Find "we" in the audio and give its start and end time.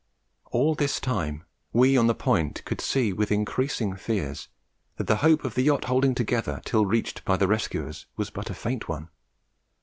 1.73-1.95